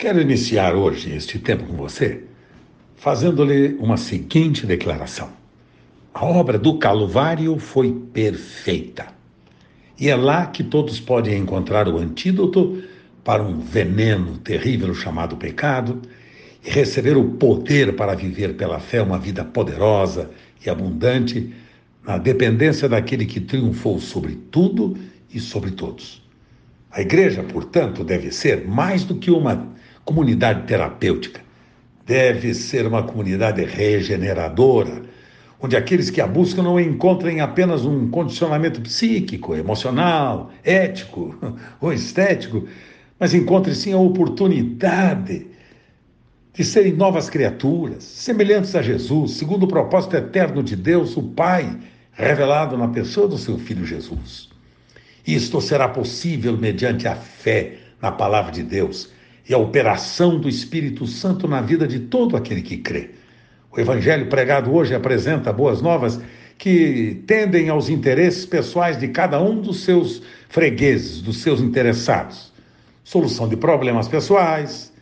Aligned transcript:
Quero 0.00 0.18
iniciar 0.18 0.74
hoje 0.74 1.14
este 1.14 1.38
tempo 1.38 1.64
com 1.64 1.74
você 1.74 2.22
fazendo-lhe 2.96 3.76
uma 3.78 3.98
seguinte 3.98 4.64
declaração. 4.64 5.28
A 6.14 6.24
obra 6.24 6.58
do 6.58 6.78
Calvário 6.78 7.58
foi 7.58 7.92
perfeita. 8.10 9.08
E 9.98 10.08
é 10.08 10.16
lá 10.16 10.46
que 10.46 10.64
todos 10.64 10.98
podem 10.98 11.36
encontrar 11.36 11.86
o 11.86 11.98
antídoto 11.98 12.82
para 13.22 13.42
um 13.42 13.58
veneno 13.60 14.38
terrível 14.38 14.94
chamado 14.94 15.36
pecado 15.36 16.00
e 16.64 16.70
receber 16.70 17.18
o 17.18 17.32
poder 17.32 17.94
para 17.94 18.14
viver 18.14 18.54
pela 18.54 18.80
fé 18.80 19.02
uma 19.02 19.18
vida 19.18 19.44
poderosa 19.44 20.30
e 20.64 20.70
abundante 20.70 21.54
na 22.02 22.16
dependência 22.16 22.88
daquele 22.88 23.26
que 23.26 23.38
triunfou 23.38 24.00
sobre 24.00 24.34
tudo 24.50 24.96
e 25.30 25.38
sobre 25.38 25.72
todos. 25.72 26.26
A 26.90 27.02
igreja, 27.02 27.42
portanto, 27.42 28.02
deve 28.02 28.32
ser 28.32 28.66
mais 28.66 29.04
do 29.04 29.16
que 29.16 29.30
uma 29.30 29.68
comunidade 30.10 30.66
terapêutica. 30.66 31.40
Deve 32.04 32.52
ser 32.52 32.84
uma 32.84 33.04
comunidade 33.04 33.64
regeneradora, 33.64 35.02
onde 35.60 35.76
aqueles 35.76 36.10
que 36.10 36.20
a 36.20 36.26
buscam 36.26 36.64
não 36.64 36.80
encontrem 36.80 37.40
apenas 37.40 37.86
um 37.86 38.10
condicionamento 38.10 38.80
psíquico, 38.80 39.54
emocional, 39.54 40.50
ético 40.64 41.36
ou 41.80 41.92
estético, 41.92 42.66
mas 43.20 43.32
encontrem 43.32 43.72
sim 43.72 43.92
a 43.92 43.98
oportunidade 43.98 45.46
de 46.52 46.64
serem 46.64 46.92
novas 46.92 47.30
criaturas, 47.30 48.02
semelhantes 48.02 48.74
a 48.74 48.82
Jesus, 48.82 49.34
segundo 49.34 49.62
o 49.62 49.68
propósito 49.68 50.16
eterno 50.16 50.60
de 50.60 50.74
Deus, 50.74 51.16
o 51.16 51.22
Pai, 51.22 51.78
revelado 52.10 52.76
na 52.76 52.88
pessoa 52.88 53.28
do 53.28 53.38
seu 53.38 53.56
Filho 53.58 53.86
Jesus. 53.86 54.50
Isto 55.24 55.60
será 55.60 55.86
possível 55.86 56.56
mediante 56.56 57.06
a 57.06 57.14
fé 57.14 57.76
na 58.02 58.10
palavra 58.10 58.50
de 58.50 58.64
Deus 58.64 59.19
e 59.50 59.54
a 59.54 59.58
operação 59.58 60.38
do 60.38 60.48
Espírito 60.48 61.08
Santo 61.08 61.48
na 61.48 61.60
vida 61.60 61.84
de 61.84 61.98
todo 61.98 62.36
aquele 62.36 62.62
que 62.62 62.76
crê. 62.76 63.10
O 63.72 63.80
evangelho 63.80 64.28
pregado 64.28 64.72
hoje 64.72 64.94
apresenta 64.94 65.52
boas 65.52 65.82
novas 65.82 66.20
que 66.56 67.20
tendem 67.26 67.68
aos 67.68 67.88
interesses 67.88 68.46
pessoais 68.46 68.96
de 68.96 69.08
cada 69.08 69.42
um 69.42 69.60
dos 69.60 69.80
seus 69.82 70.22
fregueses, 70.48 71.20
dos 71.20 71.38
seus 71.38 71.60
interessados. 71.60 72.52
Solução 73.02 73.48
de 73.48 73.56
problemas 73.56 74.06
pessoais, 74.06 74.92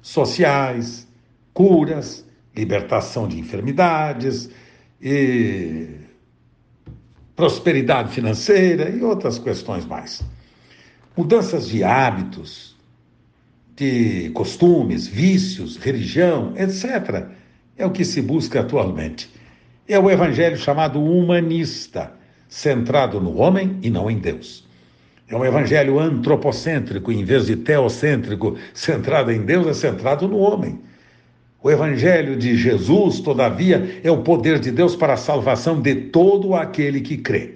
sociais, 0.00 1.06
curas, 1.52 2.24
libertação 2.56 3.28
de 3.28 3.38
enfermidades 3.38 4.48
e 5.02 5.86
prosperidade 7.36 8.10
financeira 8.10 8.88
e 8.88 9.02
outras 9.02 9.38
questões 9.38 9.84
mais. 9.84 10.22
Mudanças 11.14 11.68
de 11.68 11.84
hábitos, 11.84 12.77
de 13.78 14.30
costumes, 14.30 15.06
vícios, 15.06 15.76
religião, 15.76 16.52
etc. 16.56 17.26
É 17.76 17.86
o 17.86 17.92
que 17.92 18.04
se 18.04 18.20
busca 18.20 18.60
atualmente. 18.60 19.30
É 19.86 19.96
o 19.96 20.10
evangelho 20.10 20.56
chamado 20.56 21.00
humanista, 21.00 22.12
centrado 22.48 23.20
no 23.20 23.36
homem 23.36 23.78
e 23.80 23.88
não 23.88 24.10
em 24.10 24.18
Deus. 24.18 24.66
É 25.28 25.36
um 25.36 25.44
evangelho 25.44 26.00
antropocêntrico, 26.00 27.12
em 27.12 27.24
vez 27.24 27.46
de 27.46 27.54
teocêntrico, 27.54 28.56
centrado 28.74 29.30
em 29.30 29.44
Deus, 29.44 29.68
é 29.68 29.74
centrado 29.74 30.26
no 30.26 30.38
homem. 30.38 30.80
O 31.62 31.70
evangelho 31.70 32.36
de 32.36 32.56
Jesus, 32.56 33.20
todavia, 33.20 34.00
é 34.02 34.10
o 34.10 34.22
poder 34.22 34.58
de 34.58 34.72
Deus 34.72 34.96
para 34.96 35.12
a 35.12 35.16
salvação 35.16 35.80
de 35.80 35.94
todo 35.94 36.54
aquele 36.54 37.00
que 37.00 37.16
crê. 37.16 37.54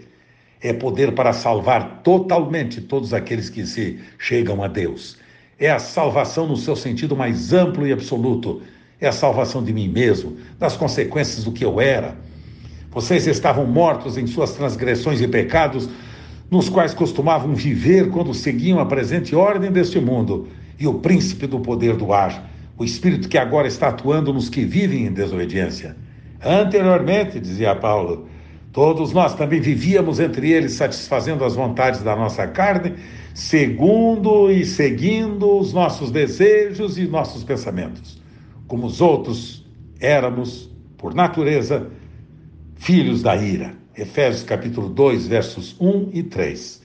É 0.61 0.73
poder 0.73 1.13
para 1.13 1.33
salvar 1.33 2.03
totalmente 2.05 2.81
todos 2.81 3.13
aqueles 3.13 3.51
que 3.51 3.67
se 3.67 3.99
chegam 4.19 4.63
a 4.63 4.69
Deus 4.69 5.21
é 5.65 5.71
a 5.71 5.79
salvação 5.79 6.45
no 6.45 6.57
seu 6.57 6.75
sentido 6.75 7.15
mais 7.15 7.53
amplo 7.53 7.87
e 7.87 7.93
absoluto. 7.93 8.63
É 9.01 9.07
a 9.07 9.13
salvação 9.13 9.63
de 9.63 9.73
mim 9.73 9.87
mesmo, 9.87 10.37
das 10.59 10.77
consequências 10.77 11.45
do 11.45 11.53
que 11.53 11.65
eu 11.65 11.81
era. 11.81 12.17
Vocês 12.91 13.29
estavam 13.29 13.65
mortos 13.65 14.19
em 14.19 14.27
suas 14.27 14.51
transgressões 14.53 15.21
e 15.21 15.29
pecados, 15.29 15.89
nos 16.51 16.69
quais 16.69 16.93
costumavam 16.93 17.55
viver 17.55 18.11
quando 18.11 18.35
seguiam 18.35 18.81
a 18.81 18.87
presente 18.87 19.37
ordem 19.37 19.71
deste 19.71 20.01
mundo 20.01 20.49
e 20.81 20.87
o 20.89 20.95
príncipe 20.95 21.47
do 21.47 21.61
poder 21.61 21.97
do 21.97 22.13
ar, 22.13 22.51
o 22.77 22.85
espírito 22.85 23.29
que 23.29 23.39
agora 23.39 23.69
está 23.69 23.89
atuando 23.89 24.33
nos 24.33 24.49
que 24.49 24.65
vivem 24.65 25.07
em 25.07 25.13
desobediência. 25.13 25.97
Anteriormente, 26.45 27.39
dizia 27.39 27.77
Paulo, 27.77 28.27
todos 28.73 29.13
nós 29.13 29.37
também 29.37 29.61
vivíamos 29.61 30.19
entre 30.19 30.51
eles, 30.51 30.73
satisfazendo 30.73 31.45
as 31.45 31.55
vontades 31.55 32.03
da 32.03 32.17
nossa 32.17 32.49
carne 32.49 32.95
segundo 33.35 34.51
e 34.51 34.65
seguindo 34.65 35.59
os 35.59 35.73
nossos 35.73 36.11
desejos 36.11 36.99
e 36.99 37.07
nossos 37.07 37.45
pensamentos. 37.45 38.21
Como 38.67 38.87
os 38.87 39.01
outros, 39.01 39.65
éramos, 40.01 40.71
por 40.97 41.15
natureza, 41.15 41.91
filhos 42.77 43.23
da 43.23 43.37
ira. 43.37 43.75
Efésios 43.97 44.43
capítulo 44.43 44.89
2, 44.89 45.27
versos 45.29 45.77
1 45.81 46.11
e 46.13 46.23
3. 46.23 46.83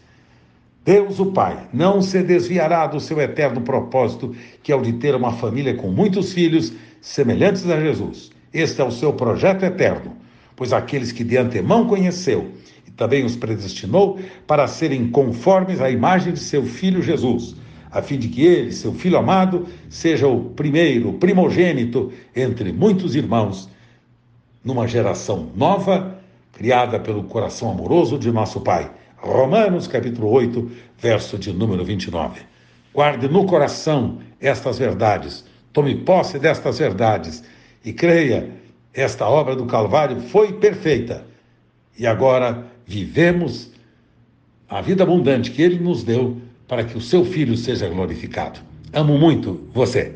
Deus, 0.83 1.19
o 1.19 1.27
Pai, 1.27 1.67
não 1.73 2.01
se 2.01 2.21
desviará 2.23 2.87
do 2.87 2.99
seu 2.99 3.19
eterno 3.19 3.61
propósito, 3.61 4.33
que 4.63 4.71
é 4.71 4.75
o 4.75 4.81
de 4.81 4.93
ter 4.93 5.15
uma 5.15 5.33
família 5.33 5.73
com 5.73 5.89
muitos 5.89 6.31
filhos 6.31 6.71
semelhantes 7.01 7.69
a 7.69 7.79
Jesus. 7.79 8.31
Este 8.53 8.81
é 8.81 8.83
o 8.85 8.91
seu 8.91 9.11
projeto 9.13 9.63
eterno, 9.63 10.15
pois 10.55 10.71
aqueles 10.71 11.11
que 11.11 11.23
de 11.23 11.37
antemão 11.37 11.87
conheceu, 11.87 12.51
também 12.97 13.23
os 13.23 13.35
predestinou 13.35 14.19
para 14.47 14.67
serem 14.67 15.09
conformes 15.09 15.79
à 15.79 15.89
imagem 15.89 16.33
de 16.33 16.39
seu 16.39 16.65
filho 16.65 17.01
Jesus, 17.01 17.55
a 17.91 18.01
fim 18.01 18.17
de 18.17 18.27
que 18.27 18.43
ele, 18.43 18.71
seu 18.71 18.91
filho 18.93 19.17
amado, 19.17 19.67
seja 19.87 20.27
o 20.27 20.49
primeiro, 20.49 21.13
primogênito 21.13 22.11
entre 22.35 22.73
muitos 22.73 23.15
irmãos, 23.15 23.69
numa 24.65 24.87
geração 24.87 25.49
nova, 25.55 26.19
criada 26.51 26.99
pelo 26.99 27.23
coração 27.23 27.71
amoroso 27.71 28.17
de 28.17 28.31
nosso 28.31 28.59
Pai. 28.59 28.91
Romanos 29.17 29.87
capítulo 29.87 30.29
8, 30.29 30.69
verso 30.97 31.37
de 31.37 31.53
número 31.53 31.85
29. 31.85 32.41
Guarde 32.93 33.27
no 33.27 33.45
coração 33.45 34.19
estas 34.41 34.79
verdades, 34.79 35.45
tome 35.71 35.95
posse 35.95 36.39
destas 36.39 36.79
verdades 36.79 37.43
e 37.85 37.93
creia, 37.93 38.49
esta 38.93 39.27
obra 39.27 39.55
do 39.55 39.67
Calvário 39.67 40.19
foi 40.19 40.53
perfeita. 40.53 41.23
E 41.97 42.05
agora 42.05 42.65
vivemos 42.85 43.71
a 44.69 44.81
vida 44.81 45.03
abundante 45.03 45.51
que 45.51 45.61
Ele 45.61 45.79
nos 45.79 46.03
deu 46.03 46.37
para 46.67 46.83
que 46.83 46.97
o 46.97 47.01
seu 47.01 47.23
Filho 47.23 47.55
seja 47.55 47.87
glorificado. 47.87 48.59
Amo 48.93 49.17
muito 49.17 49.67
você. 49.73 50.15